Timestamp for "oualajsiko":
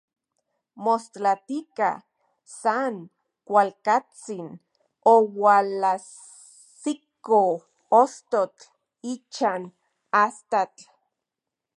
5.13-7.41